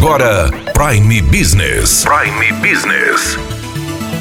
[0.00, 2.06] agora Prime Business.
[2.06, 3.36] Prime Business.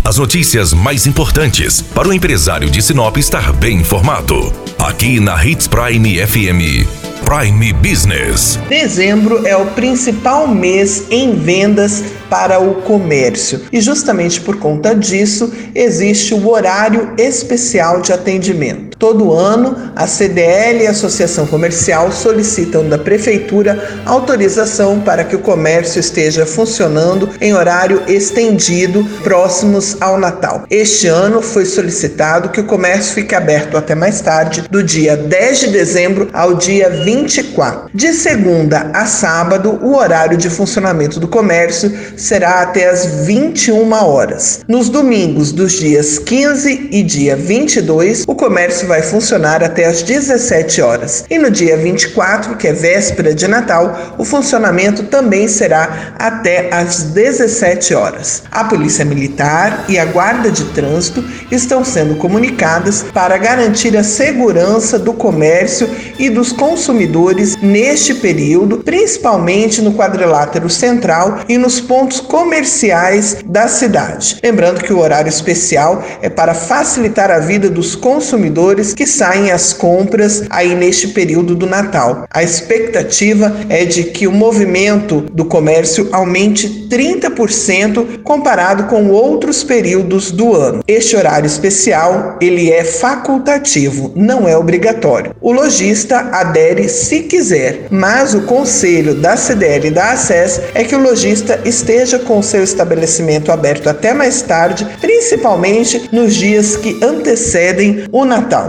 [0.03, 4.51] As notícias mais importantes para o empresário de Sinop estar bem informado.
[4.77, 6.85] Aqui na Hits Prime FM.
[7.23, 8.59] Prime Business.
[8.67, 15.53] Dezembro é o principal mês em vendas para o comércio e, justamente por conta disso,
[15.73, 18.88] existe o horário especial de atendimento.
[18.99, 25.39] Todo ano, a CDL e a Associação Comercial solicitam da Prefeitura autorização para que o
[25.39, 30.65] comércio esteja funcionando em horário estendido próximos ao Natal.
[30.69, 35.59] Este ano foi solicitado que o comércio fique aberto até mais tarde, do dia 10
[35.61, 37.89] de dezembro ao dia 24.
[37.93, 44.59] De segunda a sábado, o horário de funcionamento do comércio será até as 21 horas.
[44.67, 50.81] Nos domingos dos dias 15 e dia 22, o comércio vai funcionar até as 17
[50.81, 51.23] horas.
[51.29, 57.03] E no dia 24, que é véspera de Natal, o funcionamento também será até as
[57.03, 58.41] 17 horas.
[58.49, 64.97] A Polícia Militar e a Guarda de Trânsito estão sendo comunicadas para garantir a segurança
[64.97, 73.37] do comércio e dos consumidores neste período, principalmente no quadrilátero central e nos pontos comerciais
[73.45, 74.39] da cidade.
[74.41, 79.73] Lembrando que o horário especial é para facilitar a vida dos consumidores que saem às
[79.73, 82.25] compras aí neste período do Natal.
[82.29, 90.31] A expectativa é de que o movimento do comércio aumente 30% comparado com outros períodos
[90.31, 90.83] do ano.
[90.87, 95.35] Este horário especial, ele é facultativo, não é obrigatório.
[95.39, 100.95] O lojista adere se quiser, mas o conselho da CDL e da ACES é que
[100.95, 108.05] o lojista esteja com seu estabelecimento aberto até mais tarde, principalmente nos dias que antecedem
[108.11, 108.68] o Natal.